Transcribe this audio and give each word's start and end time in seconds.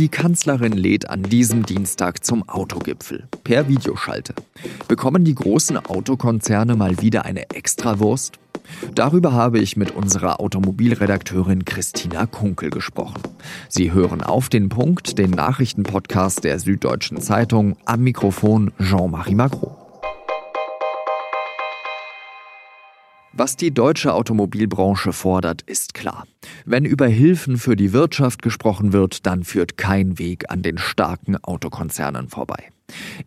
Die 0.00 0.08
Kanzlerin 0.08 0.72
lädt 0.72 1.10
an 1.10 1.22
diesem 1.24 1.66
Dienstag 1.66 2.24
zum 2.24 2.48
Autogipfel 2.48 3.28
per 3.44 3.68
Videoschalte. 3.68 4.32
Bekommen 4.88 5.24
die 5.24 5.34
großen 5.34 5.76
Autokonzerne 5.76 6.74
mal 6.74 7.02
wieder 7.02 7.26
eine 7.26 7.50
Extrawurst? 7.50 8.38
Darüber 8.94 9.34
habe 9.34 9.58
ich 9.58 9.76
mit 9.76 9.90
unserer 9.90 10.40
Automobilredakteurin 10.40 11.66
Christina 11.66 12.24
Kunkel 12.24 12.70
gesprochen. 12.70 13.20
Sie 13.68 13.92
hören 13.92 14.22
auf 14.22 14.48
den 14.48 14.70
Punkt, 14.70 15.18
den 15.18 15.32
Nachrichtenpodcast 15.32 16.44
der 16.44 16.58
Süddeutschen 16.60 17.20
Zeitung, 17.20 17.76
am 17.84 18.00
Mikrofon 18.00 18.72
Jean-Marie 18.80 19.34
Macron. 19.34 19.69
Was 23.40 23.56
die 23.56 23.72
deutsche 23.72 24.12
Automobilbranche 24.12 25.14
fordert, 25.14 25.62
ist 25.62 25.94
klar. 25.94 26.26
Wenn 26.66 26.84
über 26.84 27.06
Hilfen 27.06 27.56
für 27.56 27.74
die 27.74 27.94
Wirtschaft 27.94 28.42
gesprochen 28.42 28.92
wird, 28.92 29.24
dann 29.24 29.44
führt 29.44 29.78
kein 29.78 30.18
Weg 30.18 30.50
an 30.50 30.60
den 30.60 30.76
starken 30.76 31.42
Autokonzernen 31.42 32.28
vorbei. 32.28 32.68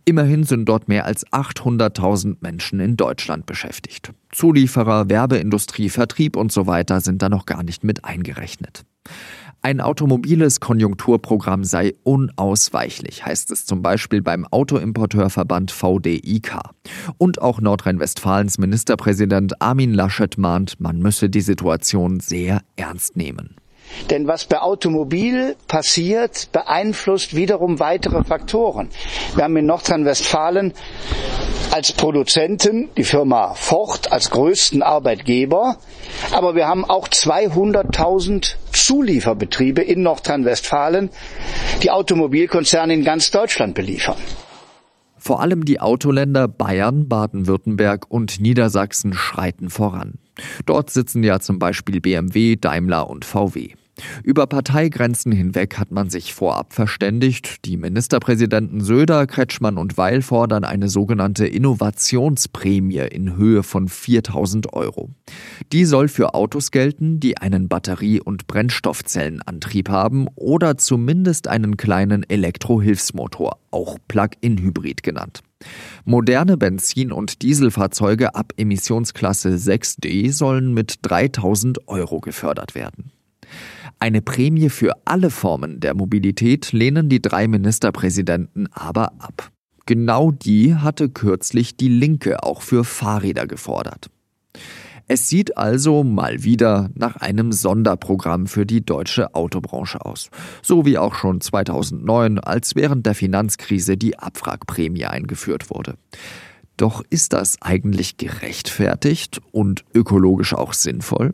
Immerhin 0.05 0.43
sind 0.43 0.65
dort 0.65 0.87
mehr 0.87 1.05
als 1.05 1.25
800.000 1.31 2.37
Menschen 2.41 2.79
in 2.79 2.95
Deutschland 2.95 3.47
beschäftigt. 3.47 4.11
Zulieferer, 4.31 5.09
Werbeindustrie, 5.09 5.89
Vertrieb 5.89 6.35
und 6.35 6.51
so 6.51 6.67
weiter 6.67 7.01
sind 7.01 7.23
da 7.23 7.29
noch 7.29 7.47
gar 7.47 7.63
nicht 7.63 7.83
mit 7.83 8.05
eingerechnet. 8.05 8.85
Ein 9.65 9.79
automobiles 9.79 10.59
Konjunkturprogramm 10.59 11.63
sei 11.63 11.93
unausweichlich, 12.03 13.25
heißt 13.25 13.49
es 13.49 13.65
zum 13.65 13.81
Beispiel 13.81 14.21
beim 14.21 14.45
Autoimporteurverband 14.45 15.71
VDIK. 15.71 16.59
Und 17.17 17.41
auch 17.41 17.61
Nordrhein-Westfalens 17.61 18.57
Ministerpräsident 18.57 19.61
Armin 19.61 19.93
Laschet 19.93 20.37
mahnt, 20.37 20.81
man 20.81 20.99
müsse 20.99 21.29
die 21.29 21.39
Situation 21.39 22.19
sehr 22.19 22.59
ernst 22.75 23.15
nehmen. 23.15 23.55
Denn 24.09 24.27
was 24.27 24.43
bei 24.43 24.59
Automobil 24.59 25.55
passiert, 25.69 26.51
beeinflusst 26.51 27.33
wiederum 27.33 27.79
weitere 27.79 28.25
Faktoren. 28.25 28.89
Wir 29.35 29.45
haben 29.45 29.55
in 29.55 29.67
Nordrhein-Westfalen 29.67 30.73
als 31.71 31.93
Produzenten 31.93 32.89
die 32.97 33.05
Firma 33.05 33.53
Ford 33.53 34.11
als 34.11 34.29
größten 34.29 34.83
Arbeitgeber, 34.83 35.77
aber 36.33 36.53
wir 36.53 36.67
haben 36.67 36.83
auch 36.83 37.07
200.000 37.07 38.57
Zulieferbetriebe 38.85 39.81
in 39.81 40.03
Nordrhein-Westfalen, 40.03 41.09
die 41.81 41.91
Automobilkonzerne 41.91 42.93
in 42.93 43.03
ganz 43.03 43.31
Deutschland 43.31 43.75
beliefern. 43.75 44.17
Vor 45.17 45.39
allem 45.39 45.63
die 45.63 45.79
Autoländer 45.79 46.49
Bayern, 46.49 47.07
Baden-Württemberg 47.07 48.05
und 48.09 48.41
Niedersachsen 48.41 49.13
schreiten 49.13 49.69
voran. 49.69 50.15
Dort 50.65 50.89
sitzen 50.89 51.23
ja 51.23 51.39
zum 51.39 51.59
Beispiel 51.59 52.01
BMW, 52.01 52.57
Daimler 52.57 53.09
und 53.09 53.23
VW. 53.23 53.69
Über 54.23 54.47
Parteigrenzen 54.47 55.31
hinweg 55.31 55.77
hat 55.77 55.91
man 55.91 56.09
sich 56.09 56.33
vorab 56.33 56.73
verständigt. 56.73 57.65
Die 57.65 57.77
Ministerpräsidenten 57.77 58.81
Söder, 58.81 59.27
Kretschmann 59.27 59.77
und 59.77 59.97
Weil 59.97 60.21
fordern 60.21 60.63
eine 60.63 60.89
sogenannte 60.89 61.45
Innovationsprämie 61.45 63.07
in 63.11 63.35
Höhe 63.37 63.61
von 63.61 63.87
4000 63.87 64.73
Euro. 64.73 65.11
Die 65.71 65.85
soll 65.85 66.07
für 66.07 66.33
Autos 66.33 66.71
gelten, 66.71 67.19
die 67.19 67.37
einen 67.37 67.69
Batterie- 67.69 68.21
und 68.21 68.47
Brennstoffzellenantrieb 68.47 69.89
haben 69.89 70.27
oder 70.35 70.77
zumindest 70.77 71.47
einen 71.47 71.77
kleinen 71.77 72.23
Elektrohilfsmotor, 72.27 73.59
auch 73.69 73.97
Plug-in-Hybrid 74.07 75.03
genannt. 75.03 75.41
Moderne 76.03 76.57
Benzin- 76.57 77.11
und 77.11 77.41
Dieselfahrzeuge 77.41 78.35
ab 78.35 78.53
Emissionsklasse 78.57 79.55
6D 79.55 80.31
sollen 80.33 80.73
mit 80.73 80.97
3000 81.03 81.87
Euro 81.87 82.19
gefördert 82.19 82.75
werden. 82.75 83.11
Eine 83.99 84.21
Prämie 84.21 84.69
für 84.69 84.93
alle 85.05 85.29
Formen 85.29 85.79
der 85.79 85.95
Mobilität 85.95 86.71
lehnen 86.71 87.09
die 87.09 87.21
drei 87.21 87.47
Ministerpräsidenten 87.47 88.67
aber 88.71 89.13
ab. 89.19 89.51
Genau 89.85 90.31
die 90.31 90.75
hatte 90.75 91.09
kürzlich 91.09 91.75
die 91.75 91.89
Linke 91.89 92.43
auch 92.43 92.61
für 92.61 92.83
Fahrräder 92.83 93.47
gefordert. 93.47 94.09
Es 95.07 95.27
sieht 95.27 95.57
also 95.57 96.03
mal 96.03 96.43
wieder 96.43 96.89
nach 96.95 97.17
einem 97.17 97.51
Sonderprogramm 97.51 98.47
für 98.47 98.65
die 98.65 98.85
deutsche 98.85 99.35
Autobranche 99.35 100.05
aus. 100.05 100.29
So 100.61 100.85
wie 100.85 100.97
auch 100.97 101.15
schon 101.15 101.41
2009, 101.41 102.39
als 102.39 102.75
während 102.75 103.05
der 103.05 103.13
Finanzkrise 103.13 103.97
die 103.97 104.17
Abwrackprämie 104.17 105.05
eingeführt 105.05 105.69
wurde. 105.69 105.97
Doch 106.77 107.03
ist 107.09 107.33
das 107.33 107.61
eigentlich 107.61 108.17
gerechtfertigt 108.17 109.41
und 109.51 109.85
ökologisch 109.93 110.53
auch 110.53 110.73
sinnvoll? 110.73 111.33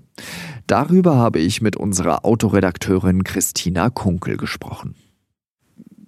Darüber 0.68 1.16
habe 1.16 1.40
ich 1.40 1.62
mit 1.62 1.78
unserer 1.78 2.26
Autoredakteurin 2.26 3.24
Christina 3.24 3.90
Kunkel 3.90 4.38
gesprochen. 4.38 4.96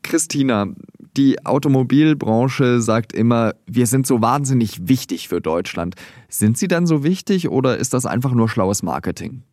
Christina, 0.04 0.68
die 1.16 1.46
Automobilbranche 1.46 2.82
sagt 2.82 3.14
immer, 3.14 3.54
wir 3.66 3.86
sind 3.86 4.08
so 4.08 4.22
wahnsinnig 4.22 4.88
wichtig 4.88 5.30
für 5.30 5.42
Deutschland. 5.42 5.96
Sind 6.30 6.58
sie 6.58 6.68
dann 6.68 6.86
so 6.86 7.04
wichtig 7.04 7.50
oder 7.50 7.78
ist 7.78 7.94
das 7.94 8.06
einfach 8.06 8.32
nur 8.32 8.50
schlaues 8.50 8.84
Marketing? 8.84 9.44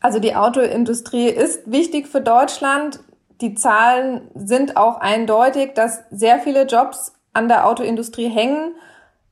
Also 0.00 0.18
die 0.18 0.34
Autoindustrie 0.34 1.28
ist 1.28 1.60
wichtig 1.70 2.06
für 2.06 2.20
Deutschland. 2.20 3.00
Die 3.40 3.54
Zahlen 3.54 4.22
sind 4.34 4.76
auch 4.76 4.98
eindeutig, 5.00 5.74
dass 5.74 6.00
sehr 6.10 6.38
viele 6.38 6.66
Jobs 6.66 7.12
an 7.36 7.48
der 7.48 7.66
Autoindustrie 7.66 8.28
hängen. 8.28 8.74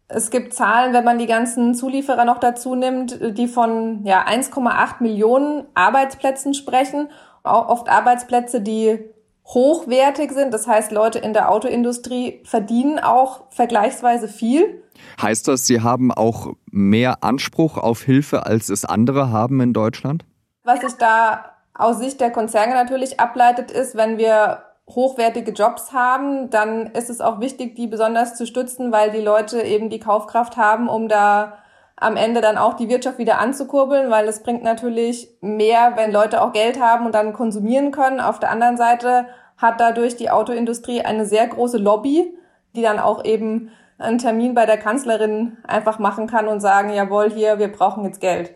Es 0.09 0.31
gibt 0.31 0.53
Zahlen, 0.53 0.93
wenn 0.93 1.05
man 1.05 1.19
die 1.19 1.27
ganzen 1.27 1.75
Zulieferer 1.75 2.25
noch 2.25 2.39
dazu 2.39 2.75
nimmt, 2.75 3.19
die 3.39 3.49
von 3.49 4.05
ja, 4.05 4.25
1,8 4.27 4.97
Millionen 5.01 5.67
Arbeitsplätzen 5.75 6.55
sprechen. 6.55 7.09
Auch 7.43 7.69
oft 7.69 7.89
Arbeitsplätze, 7.89 8.61
die 8.61 8.99
hochwertig 9.47 10.33
sind. 10.33 10.55
Das 10.55 10.67
heißt, 10.67 10.93
Leute 10.93 11.19
in 11.19 11.33
der 11.33 11.51
Autoindustrie 11.51 12.43
verdienen 12.45 12.99
auch 12.99 13.45
vergleichsweise 13.51 14.29
viel. 14.29 14.83
Heißt 15.21 15.49
das, 15.49 15.67
sie 15.67 15.81
haben 15.81 16.13
auch 16.13 16.53
mehr 16.71 17.23
Anspruch 17.23 17.77
auf 17.77 18.03
Hilfe, 18.03 18.47
als 18.47 18.69
es 18.69 18.85
andere 18.85 19.31
haben 19.31 19.61
in 19.61 19.73
Deutschland? 19.73 20.25
Was 20.63 20.81
sich 20.81 20.95
da 20.95 21.45
aus 21.75 21.99
Sicht 21.99 22.21
der 22.21 22.31
Konzerne 22.31 22.75
natürlich 22.75 23.21
ableitet, 23.21 23.71
ist, 23.71 23.97
wenn 23.97 24.17
wir 24.17 24.63
hochwertige 24.89 25.53
Jobs 25.53 25.93
haben, 25.93 26.51
dann 26.51 26.87
ist 26.89 27.11
es 27.11 27.21
auch 27.21 27.41
wichtig, 27.41 27.75
die 27.75 27.87
besonders 27.87 28.37
zu 28.37 28.47
stützen, 28.47 28.93
weil 28.93 29.11
die 29.11 29.21
Leute 29.21 29.63
eben 29.63 29.89
die 29.89 29.99
Kaufkraft 29.99 30.57
haben, 30.57 30.89
um 30.89 31.09
da 31.09 31.59
am 31.97 32.17
Ende 32.17 32.41
dann 32.41 32.59
auch 32.59 32.75
die 32.75 32.89
Wirtschaft 32.89 33.19
wieder 33.19 33.39
anzukurbeln, 33.39 34.11
weil 34.11 34.29
es 34.29 34.43
bringt 34.43 34.63
natürlich 34.63 35.31
mehr, 35.41 35.93
wenn 35.97 36.13
Leute 36.13 36.43
auch 36.43 36.53
Geld 36.53 36.81
haben 36.81 37.07
und 37.07 37.15
dann 37.15 37.33
konsumieren 37.33 37.93
können. 37.93 38.21
Auf 38.21 38.41
der 38.41 38.51
anderen 38.51 38.77
Seite 38.77 39.27
hat 39.57 39.81
dadurch 39.81 40.17
die 40.17 40.31
Autoindustrie 40.31 41.03
eine 41.03 41.25
sehr 41.25 41.47
große 41.47 41.79
Lobby, 41.79 42.37
die 42.75 42.83
dann 42.83 42.99
auch 42.99 43.25
eben 43.25 43.71
einen 43.99 44.19
Termin 44.19 44.55
bei 44.55 44.67
der 44.67 44.77
Kanzlerin 44.77 45.57
einfach 45.67 45.99
machen 45.99 46.27
kann 46.27 46.49
und 46.49 46.61
sagen, 46.61 46.93
jawohl, 46.93 47.31
hier, 47.31 47.59
wir 47.59 47.71
brauchen 47.71 48.05
jetzt 48.05 48.21
Geld. 48.21 48.55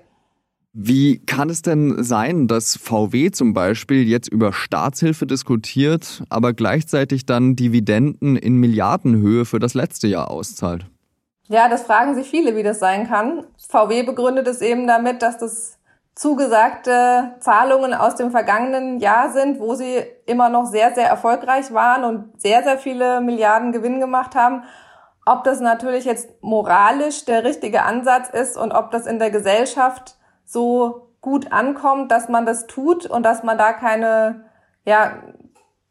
Wie 0.73 1.25
kann 1.25 1.51
es 1.51 1.62
denn 1.62 2.03
sein, 2.03 2.47
dass 2.47 2.77
VW 2.77 3.31
zum 3.31 3.55
Beispiel 3.55 4.06
jetzt 4.06 4.29
über 4.29 4.53
Staatshilfe 4.53 5.27
diskutiert, 5.27 6.23
aber 6.29 6.53
gleichzeitig 6.53 7.27
dann 7.27 7.56
Dividenden 7.56 8.37
in 8.37 8.56
Milliardenhöhe 8.56 9.45
für 9.45 9.59
das 9.59 9.75
letzte 9.75 10.09
Jahr 10.09 10.31
auszahlt? 10.31 10.87
Ja, 11.49 11.69
das 11.71 11.84
fragen 11.84 12.15
sich 12.15 12.28
viele, 12.28 12.55
wie 12.57 12.62
das 12.62 12.78
sein 12.78 13.09
kann. 13.09 13.45
VW 13.57 14.03
begründet 14.03 14.47
es 14.47 14.61
eben 14.61 14.87
damit, 14.87 15.23
dass 15.23 15.39
das 15.39 15.78
zugesagte 16.15 17.37
Zahlungen 17.41 17.95
aus 17.95 18.17
dem 18.17 18.31
vergangenen 18.31 18.99
Jahr 18.99 19.31
sind, 19.33 19.61
wo 19.61 19.75
sie 19.75 20.03
immer 20.27 20.51
noch 20.51 20.67
sehr, 20.67 20.95
sehr 20.95 21.09
erfolgreich 21.09 21.73
waren 21.73 22.05
und 22.05 22.41
sehr, 22.41 22.62
sehr 22.65 22.77
viele 22.77 23.23
Milliarden 23.23 23.73
Gewinn 23.73 24.01
gemacht 24.01 24.34
haben. 24.34 24.65
Ob 25.25 25.45
das 25.45 25.61
natürlich 25.61 26.05
jetzt 26.05 26.28
moralisch 26.43 27.25
der 27.25 27.45
richtige 27.45 27.84
Ansatz 27.84 28.28
ist 28.28 28.59
und 28.59 28.73
ob 28.73 28.91
das 28.91 29.07
in 29.07 29.19
der 29.19 29.31
Gesellschaft 29.31 30.18
so 30.48 31.09
gut 31.20 31.53
ankommt, 31.53 32.10
dass 32.10 32.28
man 32.28 32.47
das 32.47 32.66
tut 32.66 33.04
und 33.06 33.22
dass 33.24 33.42
man 33.42 33.59
da 33.59 33.72
keine, 33.72 34.45
ja, 34.84 35.12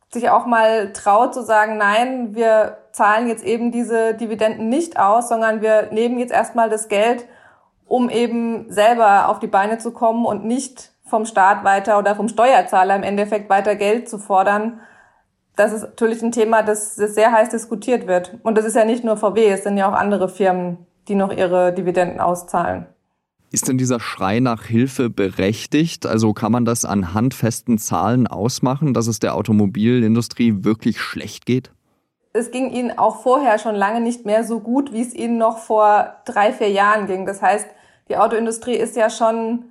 sich 0.10 0.30
auch 0.30 0.46
mal 0.46 0.94
traut 0.94 1.34
zu 1.34 1.44
sagen, 1.44 1.78
nein, 1.78 2.34
wir 2.34 2.78
zahlen 2.92 3.28
jetzt 3.28 3.44
eben 3.44 3.72
diese 3.72 4.16
Dividenden 4.16 4.70
nicht 4.70 5.00
aus, 5.00 5.30
sondern 5.30 5.62
wir 5.62 5.90
nehmen 5.92 6.18
jetzt 6.18 6.32
erstmal 6.32 6.70
das 6.70 6.88
Geld, 6.88 7.26
um 7.86 8.10
eben 8.10 8.72
selber 8.72 9.30
auf 9.30 9.40
die 9.40 9.48
Beine 9.48 9.78
zu 9.78 9.92
kommen 9.92 10.26
und 10.26 10.44
nicht 10.46 10.92
vom 11.06 11.26
Staat 11.26 11.64
weiter 11.64 12.00
oder 12.00 12.16
vom 12.16 12.28
Steuerzahler 12.28 12.96
im 12.96 13.04
Endeffekt 13.04 13.50
weiter 13.50 13.76
Geld 13.76 14.10
zu 14.10 14.18
fordern. 14.18 14.80
Das 15.56 15.72
ist 15.72 15.84
natürlich 15.84 16.22
ein 16.24 16.32
Thema, 16.32 16.64
das, 16.64 16.96
sehr 16.96 17.32
heiß 17.32 17.50
diskutiert 17.50 18.08
wird. 18.08 18.38
Und 18.44 18.58
das 18.58 18.66
ist 18.66 18.76
ja 18.76 18.86
nicht 18.86 19.04
nur 19.04 19.18
VW, 19.18 19.50
es 19.50 19.64
sind 19.64 19.78
ja 19.78 19.90
auch 19.90 19.96
andere 19.96 20.30
Firmen, 20.30 20.86
die 21.08 21.16
noch 21.16 21.32
ihre 21.32 21.74
Dividenden 21.74 22.20
auszahlen. 22.20 22.88
Ist 23.50 23.70
denn 23.70 23.78
dieser 23.78 24.02
Schrei 24.02 24.42
nach 24.42 24.64
Hilfe 24.64 25.10
berechtigt? 25.10 26.06
Also 26.06 26.34
kann 26.34 26.52
man 26.52 26.66
das 26.66 26.84
an 26.84 27.14
handfesten 27.14 27.78
Zahlen 27.78 28.28
ausmachen, 28.28 28.94
dass 28.94 29.08
es 29.08 29.20
der 29.20 29.36
Automobilindustrie 29.36 30.66
wirklich 30.66 31.00
schlecht 31.00 31.46
geht? 31.46 31.72
Es 32.34 32.52
ging 32.52 32.72
ihnen 32.72 32.98
auch 32.98 33.24
vorher 33.24 33.58
schon 33.58 33.76
lange 33.76 34.02
nicht 34.02 34.26
mehr 34.26 34.44
so 34.44 34.60
gut, 34.60 34.92
wie 34.92 35.02
es 35.02 35.14
ihnen 35.14 35.38
noch 35.38 35.60
vor 35.60 36.18
drei, 36.26 36.52
vier 36.52 36.70
Jahren 36.70 37.08
ging. 37.08 37.26
Das 37.26 37.42
heißt, 37.42 37.68
die 38.10 38.18
Autoindustrie 38.18 38.76
ist 38.76 38.96
ja 38.96 39.10
schon 39.10 39.66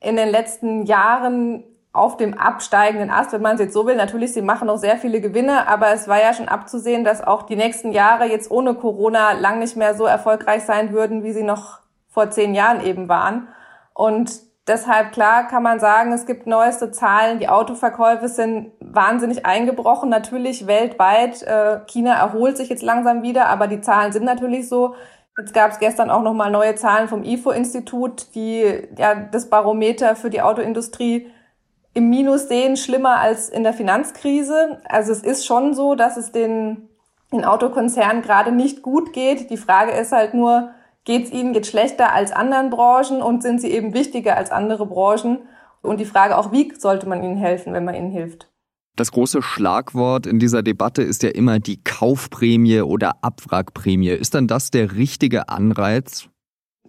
in 0.00 0.16
den 0.16 0.28
letzten 0.28 0.84
Jahren 0.86 1.62
auf 1.92 2.16
dem 2.16 2.34
absteigenden 2.36 3.10
Ast, 3.10 3.32
wenn 3.32 3.42
man 3.42 3.54
es 3.54 3.60
jetzt 3.60 3.74
so 3.74 3.86
will. 3.86 3.96
Natürlich, 3.96 4.32
sie 4.32 4.42
machen 4.42 4.66
noch 4.66 4.78
sehr 4.78 4.96
viele 4.96 5.20
Gewinne, 5.20 5.66
aber 5.68 5.92
es 5.92 6.08
war 6.08 6.20
ja 6.20 6.34
schon 6.34 6.48
abzusehen, 6.48 7.04
dass 7.04 7.22
auch 7.22 7.42
die 7.42 7.56
nächsten 7.56 7.92
Jahre 7.92 8.26
jetzt 8.26 8.50
ohne 8.50 8.74
Corona 8.74 9.32
lang 9.32 9.58
nicht 9.58 9.76
mehr 9.76 9.94
so 9.94 10.04
erfolgreich 10.04 10.64
sein 10.64 10.92
würden, 10.92 11.24
wie 11.24 11.32
sie 11.32 11.42
noch 11.42 11.79
vor 12.10 12.30
zehn 12.30 12.54
Jahren 12.54 12.84
eben 12.84 13.08
waren. 13.08 13.48
Und 13.94 14.32
deshalb, 14.66 15.12
klar, 15.12 15.46
kann 15.46 15.62
man 15.62 15.80
sagen, 15.80 16.12
es 16.12 16.26
gibt 16.26 16.46
neueste 16.46 16.90
Zahlen. 16.90 17.38
Die 17.38 17.48
Autoverkäufe 17.48 18.28
sind 18.28 18.72
wahnsinnig 18.80 19.46
eingebrochen, 19.46 20.10
natürlich 20.10 20.66
weltweit. 20.66 21.42
Äh, 21.42 21.80
China 21.86 22.14
erholt 22.14 22.56
sich 22.56 22.68
jetzt 22.68 22.82
langsam 22.82 23.22
wieder, 23.22 23.46
aber 23.46 23.66
die 23.66 23.80
Zahlen 23.80 24.12
sind 24.12 24.24
natürlich 24.24 24.68
so. 24.68 24.94
Jetzt 25.38 25.54
gab 25.54 25.70
es 25.70 25.78
gestern 25.78 26.10
auch 26.10 26.22
nochmal 26.22 26.50
neue 26.50 26.74
Zahlen 26.74 27.08
vom 27.08 27.24
IFO-Institut, 27.24 28.34
die 28.34 28.88
ja 28.98 29.14
das 29.14 29.48
Barometer 29.48 30.16
für 30.16 30.28
die 30.28 30.42
Autoindustrie 30.42 31.30
im 31.94 32.08
Minus 32.10 32.48
sehen, 32.48 32.76
schlimmer 32.76 33.18
als 33.18 33.48
in 33.48 33.62
der 33.62 33.72
Finanzkrise. 33.72 34.80
Also 34.88 35.12
es 35.12 35.22
ist 35.22 35.46
schon 35.46 35.74
so, 35.74 35.94
dass 35.94 36.16
es 36.16 36.30
den, 36.30 36.88
den 37.32 37.44
Autokonzernen 37.44 38.22
gerade 38.22 38.52
nicht 38.52 38.82
gut 38.82 39.12
geht. 39.12 39.50
Die 39.50 39.56
Frage 39.56 39.92
ist 39.92 40.12
halt 40.12 40.34
nur, 40.34 40.70
geht 41.04 41.24
es 41.24 41.32
ihnen 41.32 41.54
jetzt 41.54 41.70
schlechter 41.70 42.12
als 42.12 42.32
anderen 42.32 42.70
Branchen 42.70 43.22
und 43.22 43.42
sind 43.42 43.60
sie 43.60 43.70
eben 43.70 43.94
wichtiger 43.94 44.36
als 44.36 44.50
andere 44.50 44.86
Branchen? 44.86 45.40
Und 45.82 45.98
die 45.98 46.04
Frage 46.04 46.36
auch, 46.36 46.52
wie 46.52 46.72
sollte 46.78 47.08
man 47.08 47.22
ihnen 47.22 47.36
helfen, 47.36 47.72
wenn 47.72 47.84
man 47.84 47.94
ihnen 47.94 48.10
hilft? 48.10 48.50
Das 48.96 49.12
große 49.12 49.40
Schlagwort 49.40 50.26
in 50.26 50.38
dieser 50.38 50.62
Debatte 50.62 51.02
ist 51.02 51.22
ja 51.22 51.30
immer 51.30 51.58
die 51.58 51.82
Kaufprämie 51.82 52.82
oder 52.82 53.12
Abwrackprämie. 53.22 54.10
Ist 54.10 54.34
dann 54.34 54.46
das 54.46 54.70
der 54.70 54.92
richtige 54.92 55.48
Anreiz? 55.48 56.28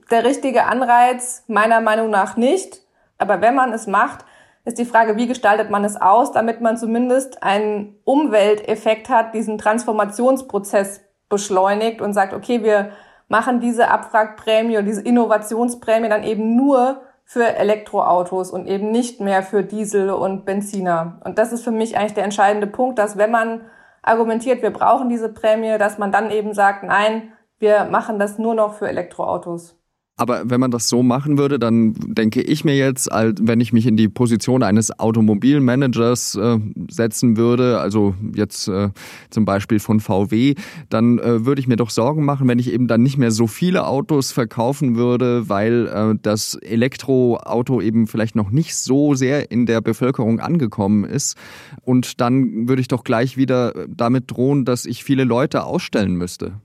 Der 0.10 0.26
richtige 0.26 0.66
Anreiz 0.66 1.44
meiner 1.48 1.80
Meinung 1.80 2.10
nach 2.10 2.36
nicht. 2.36 2.82
Aber 3.18 3.40
wenn 3.40 3.56
man 3.56 3.72
es 3.72 3.88
macht, 3.88 4.26
ist 4.66 4.78
die 4.78 4.86
Frage, 4.86 5.16
wie 5.16 5.28
gestaltet 5.28 5.70
man 5.70 5.86
es 5.86 5.96
aus, 5.96 6.32
damit 6.32 6.60
man 6.60 6.76
zumindest 6.76 7.44
einen 7.44 7.96
Umwelteffekt 8.04 9.10
hat, 9.10 9.34
diesen 9.34 9.58
Transformationsprozess 9.58 11.02
beschleunigt 11.30 12.02
und 12.02 12.14
sagt, 12.14 12.34
okay, 12.34 12.62
wir 12.64 12.92
machen 13.32 13.62
diese 13.62 13.88
Abwrackprämie 13.88 14.78
und 14.78 14.86
diese 14.86 15.02
Innovationsprämie 15.02 16.10
dann 16.10 16.24
eben 16.24 16.56
nur 16.56 17.02
für 17.24 17.56
Elektroautos 17.56 18.52
und 18.52 18.68
eben 18.68 18.92
nicht 18.92 19.22
mehr 19.22 19.42
für 19.42 19.64
Diesel 19.64 20.10
und 20.10 20.46
Benziner. 20.46 21.22
Und 21.24 21.38
das 21.38 21.54
ist 21.54 21.64
für 21.64 21.72
mich 21.72 21.98
eigentlich 21.98 22.14
der 22.14 22.26
entscheidende 22.26 22.68
Punkt, 22.68 23.00
dass 23.00 23.18
wenn 23.18 23.32
man 23.32 23.62
argumentiert, 24.02 24.62
wir 24.62 24.72
brauchen 24.72 25.08
diese 25.08 25.30
Prämie, 25.30 25.78
dass 25.78 25.98
man 25.98 26.12
dann 26.12 26.30
eben 26.30 26.54
sagt, 26.54 26.84
nein, 26.84 27.32
wir 27.58 27.86
machen 27.86 28.20
das 28.20 28.38
nur 28.38 28.54
noch 28.54 28.74
für 28.74 28.90
Elektroautos. 28.90 29.81
Aber 30.22 30.44
wenn 30.46 30.60
man 30.60 30.70
das 30.70 30.88
so 30.88 31.02
machen 31.02 31.40
würde, 31.40 31.58
dann 31.58 31.96
denke 31.96 32.44
ich 32.44 32.64
mir 32.64 32.78
jetzt, 32.78 33.10
wenn 33.12 33.60
ich 33.60 33.74
mich 33.74 33.88
in 33.88 33.98
die 33.98 34.08
Position 34.08 34.62
eines 34.62 35.00
Automobilmanagers 35.00 36.36
äh, 36.36 36.60
setzen 36.92 37.38
würde, 37.38 37.80
also 37.80 38.14
jetzt 38.36 38.68
äh, 38.68 38.90
zum 39.32 39.46
Beispiel 39.46 39.80
von 39.80 40.00
VW, 40.00 40.54
dann 40.90 41.18
äh, 41.18 41.44
würde 41.48 41.60
ich 41.60 41.68
mir 41.68 41.76
doch 41.76 41.90
Sorgen 41.90 42.24
machen, 42.24 42.48
wenn 42.48 42.60
ich 42.60 42.72
eben 42.72 42.88
dann 42.88 43.02
nicht 43.02 43.18
mehr 43.18 43.32
so 43.32 43.48
viele 43.48 43.88
Autos 43.88 44.32
verkaufen 44.32 44.96
würde, 44.96 45.50
weil 45.50 45.88
äh, 45.88 46.16
das 46.22 46.54
Elektroauto 46.54 47.82
eben 47.82 48.06
vielleicht 48.06 48.36
noch 48.36 48.52
nicht 48.52 48.76
so 48.76 49.16
sehr 49.16 49.50
in 49.50 49.66
der 49.66 49.82
Bevölkerung 49.82 50.40
angekommen 50.40 51.04
ist. 51.04 51.36
Und 51.82 52.22
dann 52.22 52.70
würde 52.70 52.84
ich 52.84 52.88
doch 52.88 53.04
gleich 53.04 53.38
wieder 53.38 53.74
damit 53.88 54.30
drohen, 54.30 54.66
dass 54.66 54.86
ich 54.86 55.04
viele 55.04 55.24
Leute 55.24 55.64
ausstellen 55.64 56.14
müsste. 56.14 56.62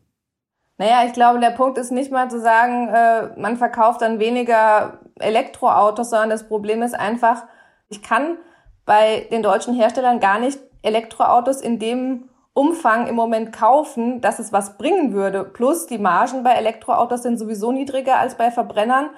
Naja, 0.78 1.04
ich 1.06 1.12
glaube, 1.12 1.40
der 1.40 1.50
Punkt 1.50 1.78
ist 1.78 1.90
nicht 1.90 2.12
mal 2.12 2.30
zu 2.30 2.40
sagen, 2.40 2.88
äh, 2.88 3.40
man 3.40 3.56
verkauft 3.56 4.02
dann 4.02 4.18
weniger 4.18 5.00
Elektroautos, 5.18 6.10
sondern 6.10 6.30
das 6.30 6.46
Problem 6.46 6.82
ist 6.82 6.94
einfach, 6.94 7.44
ich 7.88 8.02
kann 8.02 8.36
bei 8.84 9.26
den 9.30 9.42
deutschen 9.42 9.74
Herstellern 9.74 10.20
gar 10.20 10.38
nicht 10.38 10.58
Elektroautos 10.82 11.60
in 11.60 11.78
dem 11.78 12.28
Umfang 12.52 13.06
im 13.06 13.14
Moment 13.14 13.52
kaufen, 13.52 14.20
dass 14.20 14.38
es 14.38 14.52
was 14.52 14.78
bringen 14.78 15.12
würde. 15.12 15.44
Plus 15.44 15.86
die 15.86 15.98
Margen 15.98 16.42
bei 16.42 16.52
Elektroautos 16.52 17.22
sind 17.22 17.38
sowieso 17.38 17.72
niedriger 17.72 18.18
als 18.18 18.36
bei 18.36 18.50
Verbrennern. 18.50 19.10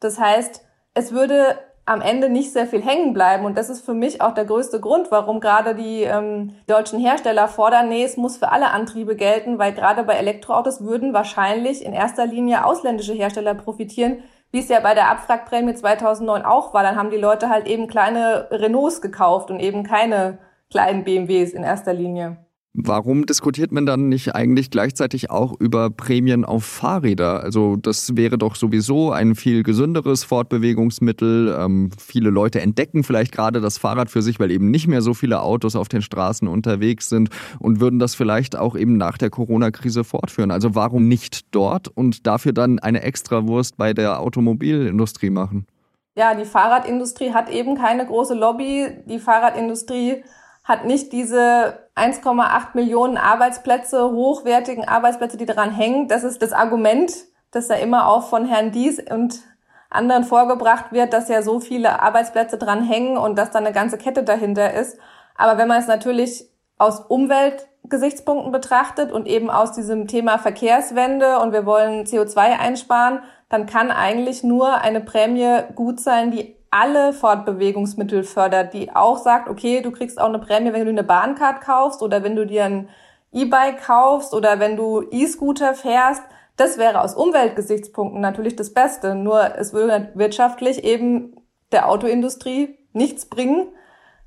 Das 0.00 0.18
heißt, 0.18 0.64
es 0.94 1.12
würde 1.12 1.58
am 1.86 2.00
Ende 2.00 2.28
nicht 2.28 2.52
sehr 2.52 2.66
viel 2.66 2.82
hängen 2.82 3.14
bleiben. 3.14 3.44
Und 3.44 3.56
das 3.56 3.70
ist 3.70 3.84
für 3.84 3.94
mich 3.94 4.20
auch 4.20 4.34
der 4.34 4.44
größte 4.44 4.80
Grund, 4.80 5.12
warum 5.12 5.38
gerade 5.38 5.74
die 5.76 6.02
ähm, 6.02 6.54
deutschen 6.66 6.98
Hersteller 6.98 7.46
fordern, 7.46 7.88
nee, 7.88 8.02
es 8.02 8.16
muss 8.16 8.36
für 8.36 8.50
alle 8.50 8.70
Antriebe 8.70 9.14
gelten, 9.14 9.58
weil 9.58 9.72
gerade 9.72 10.02
bei 10.02 10.14
Elektroautos 10.14 10.82
würden 10.82 11.14
wahrscheinlich 11.14 11.84
in 11.84 11.92
erster 11.92 12.26
Linie 12.26 12.64
ausländische 12.66 13.12
Hersteller 13.12 13.54
profitieren, 13.54 14.18
wie 14.50 14.58
es 14.58 14.68
ja 14.68 14.80
bei 14.80 14.94
der 14.94 15.10
Abwrackprämie 15.10 15.74
2009 15.74 16.44
auch 16.44 16.74
war. 16.74 16.82
Dann 16.82 16.96
haben 16.96 17.10
die 17.10 17.16
Leute 17.16 17.48
halt 17.48 17.68
eben 17.68 17.86
kleine 17.86 18.48
Renaults 18.50 19.00
gekauft 19.00 19.50
und 19.52 19.60
eben 19.60 19.84
keine 19.84 20.38
kleinen 20.70 21.04
BMWs 21.04 21.52
in 21.52 21.62
erster 21.62 21.92
Linie. 21.92 22.45
Warum 22.78 23.24
diskutiert 23.24 23.72
man 23.72 23.86
dann 23.86 24.10
nicht 24.10 24.34
eigentlich 24.34 24.70
gleichzeitig 24.70 25.30
auch 25.30 25.58
über 25.58 25.88
Prämien 25.88 26.44
auf 26.44 26.62
Fahrräder? 26.64 27.42
Also 27.42 27.76
das 27.76 28.16
wäre 28.16 28.36
doch 28.36 28.54
sowieso 28.54 29.12
ein 29.12 29.34
viel 29.34 29.62
gesünderes 29.62 30.24
Fortbewegungsmittel. 30.24 31.56
Ähm, 31.58 31.88
viele 31.98 32.28
Leute 32.28 32.60
entdecken 32.60 33.02
vielleicht 33.02 33.32
gerade 33.32 33.62
das 33.62 33.78
Fahrrad 33.78 34.10
für 34.10 34.20
sich, 34.20 34.38
weil 34.40 34.50
eben 34.50 34.70
nicht 34.70 34.88
mehr 34.88 35.00
so 35.00 35.14
viele 35.14 35.40
Autos 35.40 35.74
auf 35.74 35.88
den 35.88 36.02
Straßen 36.02 36.48
unterwegs 36.48 37.08
sind 37.08 37.30
und 37.60 37.80
würden 37.80 37.98
das 37.98 38.14
vielleicht 38.14 38.56
auch 38.56 38.76
eben 38.76 38.98
nach 38.98 39.16
der 39.16 39.30
Corona-Krise 39.30 40.04
fortführen. 40.04 40.50
Also 40.50 40.74
warum 40.74 41.08
nicht 41.08 41.54
dort 41.54 41.88
und 41.88 42.26
dafür 42.26 42.52
dann 42.52 42.78
eine 42.78 43.00
Extrawurst 43.00 43.78
bei 43.78 43.94
der 43.94 44.20
Automobilindustrie 44.20 45.30
machen? 45.30 45.66
Ja, 46.14 46.34
die 46.34 46.44
Fahrradindustrie 46.44 47.32
hat 47.32 47.48
eben 47.48 47.74
keine 47.74 48.04
große 48.04 48.34
Lobby. 48.34 48.86
Die 49.06 49.18
Fahrradindustrie 49.18 50.24
hat 50.62 50.84
nicht 50.84 51.14
diese 51.14 51.85
1,8 51.96 52.68
Millionen 52.74 53.16
Arbeitsplätze, 53.16 54.10
hochwertigen 54.10 54.86
Arbeitsplätze, 54.86 55.38
die 55.38 55.46
daran 55.46 55.72
hängen. 55.72 56.08
Das 56.08 56.24
ist 56.24 56.42
das 56.42 56.52
Argument, 56.52 57.12
das 57.50 57.68
ja 57.68 57.76
immer 57.76 58.08
auch 58.08 58.28
von 58.28 58.46
Herrn 58.46 58.70
Dies 58.70 59.00
und 59.10 59.40
anderen 59.88 60.24
vorgebracht 60.24 60.92
wird, 60.92 61.12
dass 61.12 61.28
ja 61.28 61.42
so 61.42 61.58
viele 61.58 62.02
Arbeitsplätze 62.02 62.58
dran 62.58 62.84
hängen 62.84 63.16
und 63.16 63.38
dass 63.38 63.50
da 63.50 63.58
eine 63.58 63.72
ganze 63.72 63.96
Kette 63.96 64.24
dahinter 64.24 64.74
ist. 64.74 64.98
Aber 65.36 65.58
wenn 65.58 65.68
man 65.68 65.80
es 65.80 65.86
natürlich 65.86 66.50
aus 66.76 67.00
Umweltgesichtspunkten 67.00 68.52
betrachtet 68.52 69.10
und 69.10 69.26
eben 69.26 69.48
aus 69.48 69.72
diesem 69.72 70.06
Thema 70.06 70.38
Verkehrswende 70.38 71.38
und 71.38 71.52
wir 71.52 71.64
wollen 71.64 72.04
CO2 72.04 72.58
einsparen, 72.58 73.20
dann 73.48 73.66
kann 73.66 73.90
eigentlich 73.90 74.42
nur 74.42 74.80
eine 74.82 75.00
Prämie 75.00 75.60
gut 75.74 76.00
sein, 76.00 76.30
die 76.30 76.55
alle 76.70 77.12
Fortbewegungsmittel 77.12 78.22
fördert, 78.22 78.74
die 78.74 78.94
auch 78.94 79.18
sagt, 79.18 79.48
okay, 79.48 79.80
du 79.80 79.90
kriegst 79.90 80.20
auch 80.20 80.28
eine 80.28 80.38
Prämie, 80.38 80.72
wenn 80.72 80.84
du 80.84 80.90
eine 80.90 81.04
Bahncard 81.04 81.60
kaufst 81.60 82.02
oder 82.02 82.22
wenn 82.22 82.36
du 82.36 82.46
dir 82.46 82.64
ein 82.64 82.88
E-Bike 83.32 83.82
kaufst 83.82 84.34
oder 84.34 84.60
wenn 84.60 84.76
du 84.76 85.02
E-Scooter 85.10 85.74
fährst. 85.74 86.22
Das 86.56 86.78
wäre 86.78 87.02
aus 87.02 87.14
Umweltgesichtspunkten 87.14 88.20
natürlich 88.20 88.56
das 88.56 88.72
Beste. 88.72 89.14
Nur 89.14 89.56
es 89.56 89.72
würde 89.72 90.10
wirtschaftlich 90.14 90.84
eben 90.84 91.36
der 91.72 91.88
Autoindustrie 91.88 92.78
nichts 92.92 93.26
bringen. 93.26 93.68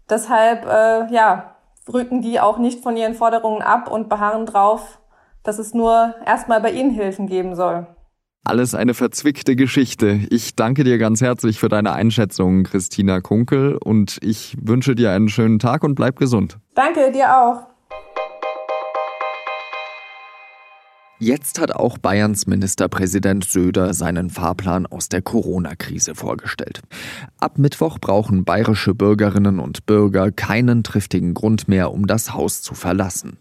Deshalb, 0.10 0.66
äh, 0.66 1.12
ja, 1.14 1.56
rücken 1.92 2.22
die 2.22 2.40
auch 2.40 2.58
nicht 2.58 2.84
von 2.84 2.96
ihren 2.98 3.16
Forderungen 3.16 3.62
ab 3.62 3.92
und 3.92 4.10
beharren 4.10 4.46
drauf, 4.46 5.00
dass 5.44 5.60
es 5.60 5.74
nur 5.74 6.16
erstmal 6.26 6.62
bei 6.62 6.72
ihnen 6.72 6.92
Hilfen 6.92 7.28
geben 7.28 7.56
soll. 7.56 7.88
Alles 8.44 8.74
eine 8.74 8.94
verzwickte 8.94 9.56
Geschichte. 9.56 10.22
Ich 10.30 10.56
danke 10.56 10.84
dir 10.84 10.98
ganz 10.98 11.22
herzlich 11.22 11.60
für 11.60 11.70
deine 11.70 11.94
Einschätzung, 11.94 12.64
Christina 12.64 13.22
Kunkel, 13.22 13.78
und 13.78 14.18
ich 14.22 14.56
wünsche 14.62 14.96
dir 14.96 15.12
einen 15.12 15.30
schönen 15.30 15.60
Tag 15.60 15.84
und 15.84 15.96
bleib 15.96 16.18
gesund. 16.18 16.58
Danke, 16.74 17.12
dir 17.12 17.38
auch. 17.38 17.68
Jetzt 21.22 21.60
hat 21.60 21.74
auch 21.74 21.98
Bayerns 21.98 22.48
Ministerpräsident 22.48 23.44
Söder 23.44 23.94
seinen 23.94 24.30
Fahrplan 24.30 24.86
aus 24.86 25.10
der 25.10 25.22
Corona-Krise 25.22 26.16
vorgestellt. 26.16 26.80
Ab 27.42 27.58
Mittwoch 27.58 28.00
brauchen 28.00 28.46
bayerische 28.46 28.96
Bürgerinnen 28.96 29.60
und 29.60 29.86
Bürger 29.86 30.32
keinen 30.32 30.82
triftigen 30.82 31.34
Grund 31.34 31.68
mehr, 31.68 31.92
um 31.92 32.08
das 32.08 32.34
Haus 32.34 32.62
zu 32.62 32.74
verlassen. 32.74 33.38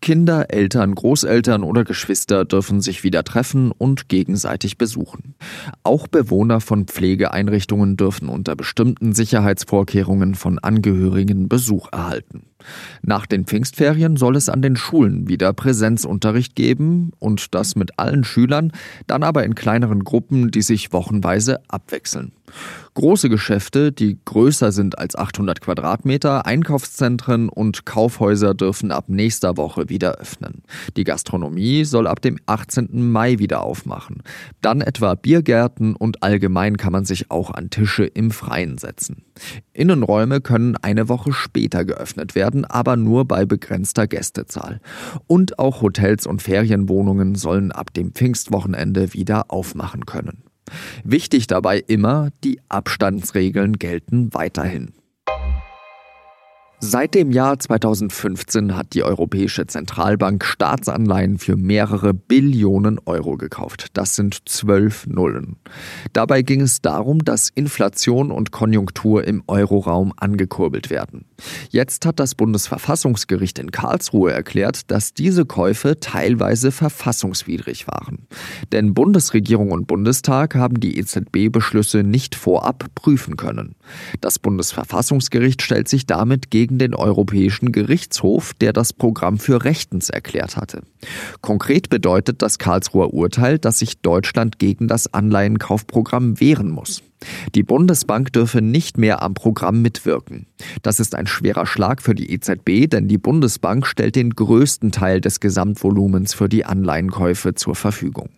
Kinder, 0.00 0.50
Eltern, 0.50 0.94
Großeltern 0.94 1.64
oder 1.64 1.82
Geschwister 1.82 2.44
dürfen 2.44 2.80
sich 2.80 3.02
wieder 3.02 3.24
treffen 3.24 3.72
und 3.72 4.08
gegenseitig 4.08 4.78
besuchen. 4.78 5.34
Auch 5.82 6.06
Bewohner 6.06 6.60
von 6.60 6.84
Pflegeeinrichtungen 6.84 7.96
dürfen 7.96 8.28
unter 8.28 8.54
bestimmten 8.54 9.14
Sicherheitsvorkehrungen 9.14 10.36
von 10.36 10.60
Angehörigen 10.60 11.48
Besuch 11.48 11.88
erhalten. 11.90 12.44
Nach 13.02 13.26
den 13.26 13.44
Pfingstferien 13.44 14.16
soll 14.16 14.36
es 14.36 14.48
an 14.48 14.62
den 14.62 14.76
Schulen 14.76 15.28
wieder 15.28 15.52
Präsenzunterricht 15.52 16.54
geben 16.54 17.12
und 17.18 17.54
das 17.54 17.76
mit 17.76 17.98
allen 17.98 18.24
Schülern, 18.24 18.72
dann 19.06 19.22
aber 19.22 19.44
in 19.44 19.54
kleineren 19.54 20.04
Gruppen, 20.04 20.50
die 20.50 20.62
sich 20.62 20.92
wochenweise 20.92 21.60
abwechseln. 21.68 22.32
Große 22.94 23.28
Geschäfte, 23.28 23.92
die 23.92 24.18
größer 24.24 24.72
sind 24.72 24.98
als 24.98 25.16
800 25.16 25.60
Quadratmeter, 25.60 26.46
Einkaufszentren 26.46 27.48
und 27.48 27.84
Kaufhäuser 27.84 28.54
dürfen 28.54 28.90
ab 28.90 29.08
nächster 29.08 29.56
Woche 29.56 29.88
wieder 29.88 30.14
öffnen. 30.14 30.62
Die 30.96 31.04
Gastronomie 31.04 31.84
soll 31.84 32.06
ab 32.06 32.22
dem 32.22 32.38
18. 32.46 33.10
Mai 33.10 33.38
wieder 33.38 33.62
aufmachen. 33.62 34.22
Dann 34.62 34.80
etwa 34.80 35.14
Biergärten 35.14 35.94
und 35.94 36.22
allgemein 36.22 36.78
kann 36.78 36.92
man 36.92 37.04
sich 37.04 37.30
auch 37.30 37.50
an 37.50 37.68
Tische 37.68 38.04
im 38.04 38.30
Freien 38.30 38.78
setzen. 38.78 39.24
Innenräume 39.74 40.40
können 40.40 40.76
eine 40.76 41.10
Woche 41.10 41.32
später 41.32 41.84
geöffnet 41.84 42.34
werden, 42.34 42.64
aber 42.64 42.96
nur 42.96 43.26
bei 43.26 43.44
begrenzter 43.44 44.06
Gästezahl. 44.06 44.80
Und 45.26 45.58
auch 45.58 45.82
Hotels 45.82 46.26
und 46.26 46.40
Ferienwohnungen 46.40 47.34
sollen 47.34 47.72
ab 47.72 47.92
dem 47.92 48.12
Pfingstwochenende 48.12 49.12
wieder 49.12 49.50
aufmachen 49.50 50.06
können. 50.06 50.45
Wichtig 51.04 51.46
dabei 51.46 51.78
immer, 51.78 52.30
die 52.44 52.60
Abstandsregeln 52.68 53.74
gelten 53.74 54.32
weiterhin. 54.32 54.92
Seit 56.88 57.16
dem 57.16 57.32
Jahr 57.32 57.58
2015 57.58 58.76
hat 58.76 58.94
die 58.94 59.02
Europäische 59.02 59.66
Zentralbank 59.66 60.44
Staatsanleihen 60.44 61.36
für 61.36 61.56
mehrere 61.56 62.14
Billionen 62.14 63.00
Euro 63.06 63.36
gekauft. 63.36 63.88
Das 63.94 64.14
sind 64.14 64.48
zwölf 64.48 65.04
Nullen. 65.08 65.56
Dabei 66.12 66.42
ging 66.42 66.60
es 66.60 66.82
darum, 66.82 67.24
dass 67.24 67.48
Inflation 67.48 68.30
und 68.30 68.52
Konjunktur 68.52 69.26
im 69.26 69.42
Euroraum 69.48 70.12
angekurbelt 70.16 70.88
werden. 70.88 71.24
Jetzt 71.70 72.06
hat 72.06 72.20
das 72.20 72.36
Bundesverfassungsgericht 72.36 73.58
in 73.58 73.72
Karlsruhe 73.72 74.30
erklärt, 74.30 74.88
dass 74.92 75.12
diese 75.12 75.44
Käufe 75.44 75.98
teilweise 75.98 76.70
verfassungswidrig 76.70 77.88
waren. 77.88 78.28
Denn 78.70 78.94
Bundesregierung 78.94 79.72
und 79.72 79.88
Bundestag 79.88 80.54
haben 80.54 80.78
die 80.78 80.98
EZB-Beschlüsse 80.98 82.04
nicht 82.04 82.36
vorab 82.36 82.86
prüfen 82.94 83.36
können. 83.36 83.74
Das 84.20 84.38
Bundesverfassungsgericht 84.38 85.62
stellt 85.62 85.88
sich 85.88 86.06
damit 86.06 86.52
gegen 86.52 86.75
gegen 86.76 86.92
den 86.92 86.94
Europäischen 86.94 87.72
Gerichtshof, 87.72 88.52
der 88.54 88.72
das 88.72 88.92
Programm 88.92 89.38
für 89.38 89.64
rechtens 89.64 90.10
erklärt 90.10 90.56
hatte. 90.56 90.82
Konkret 91.40 91.88
bedeutet 91.88 92.42
das 92.42 92.58
Karlsruher 92.58 93.14
Urteil, 93.14 93.58
dass 93.58 93.78
sich 93.78 94.00
Deutschland 94.02 94.58
gegen 94.58 94.88
das 94.88 95.12
Anleihenkaufprogramm 95.12 96.38
wehren 96.38 96.70
muss. 96.70 97.02
Die 97.54 97.62
Bundesbank 97.62 98.32
dürfe 98.32 98.60
nicht 98.60 98.98
mehr 98.98 99.22
am 99.22 99.32
Programm 99.32 99.80
mitwirken. 99.80 100.46
Das 100.82 101.00
ist 101.00 101.14
ein 101.14 101.26
schwerer 101.26 101.66
Schlag 101.66 102.02
für 102.02 102.14
die 102.14 102.30
EZB, 102.30 102.90
denn 102.90 103.08
die 103.08 103.18
Bundesbank 103.18 103.86
stellt 103.86 104.16
den 104.16 104.30
größten 104.30 104.92
Teil 104.92 105.22
des 105.22 105.40
Gesamtvolumens 105.40 106.34
für 106.34 106.50
die 106.50 106.66
Anleihenkäufe 106.66 107.54
zur 107.54 107.74
Verfügung. 107.74 108.28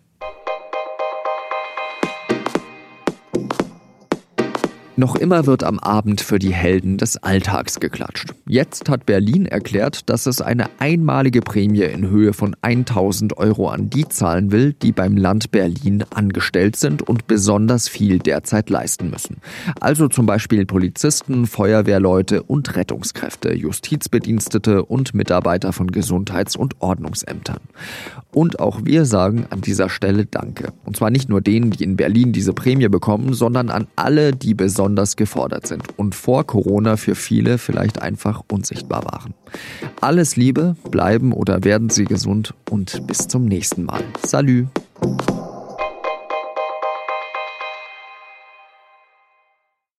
Noch 4.99 5.15
immer 5.15 5.45
wird 5.45 5.63
am 5.63 5.79
Abend 5.79 6.19
für 6.19 6.39
die 6.39 6.53
Helden 6.53 6.97
des 6.97 7.15
Alltags 7.15 7.79
geklatscht. 7.79 8.33
Jetzt 8.45 8.89
hat 8.89 9.05
Berlin 9.05 9.45
erklärt, 9.45 10.09
dass 10.09 10.25
es 10.25 10.41
eine 10.41 10.65
einmalige 10.79 11.39
Prämie 11.39 11.83
in 11.83 12.09
Höhe 12.09 12.33
von 12.33 12.53
1000 12.63 13.37
Euro 13.37 13.69
an 13.69 13.89
die 13.89 14.09
zahlen 14.09 14.51
will, 14.51 14.73
die 14.73 14.91
beim 14.91 15.15
Land 15.15 15.51
Berlin 15.51 16.03
angestellt 16.13 16.75
sind 16.75 17.01
und 17.01 17.27
besonders 17.27 17.87
viel 17.87 18.19
derzeit 18.19 18.69
leisten 18.69 19.09
müssen. 19.09 19.37
Also 19.79 20.09
zum 20.09 20.25
Beispiel 20.25 20.65
Polizisten, 20.65 21.47
Feuerwehrleute 21.47 22.43
und 22.43 22.75
Rettungskräfte, 22.75 23.55
Justizbedienstete 23.55 24.83
und 24.83 25.13
Mitarbeiter 25.13 25.71
von 25.71 25.91
Gesundheits- 25.93 26.57
und 26.57 26.75
Ordnungsämtern. 26.81 27.61
Und 28.33 28.59
auch 28.59 28.81
wir 28.83 29.05
sagen 29.05 29.45
an 29.49 29.61
dieser 29.61 29.89
Stelle 29.89 30.25
Danke. 30.25 30.73
Und 30.83 30.97
zwar 30.97 31.09
nicht 31.09 31.29
nur 31.29 31.39
denen, 31.39 31.71
die 31.71 31.85
in 31.85 31.95
Berlin 31.95 32.33
diese 32.33 32.51
Prämie 32.51 32.89
bekommen, 32.89 33.33
sondern 33.33 33.69
an 33.69 33.87
alle, 33.95 34.33
die 34.33 34.53
besonders 34.53 34.88
besonders 34.89 35.15
gefordert 35.15 35.67
sind 35.67 35.83
und 35.97 36.15
vor 36.15 36.45
Corona 36.45 36.97
für 36.97 37.13
viele 37.13 37.59
vielleicht 37.59 38.01
einfach 38.01 38.41
unsichtbar 38.51 39.05
waren. 39.05 39.35
Alles 40.01 40.35
Liebe, 40.35 40.75
bleiben 40.89 41.31
oder 41.31 41.63
werden 41.63 41.89
Sie 41.89 42.05
gesund 42.05 42.55
und 42.71 43.05
bis 43.05 43.27
zum 43.27 43.45
nächsten 43.45 43.83
Mal. 43.85 44.01
Salü! 44.25 44.65